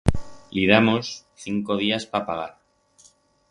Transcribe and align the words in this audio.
Li 0.55 0.63
damos 0.71 1.11
cinco 1.43 1.77
días 1.83 2.09
pa 2.15 2.25
pagar. 2.31 2.51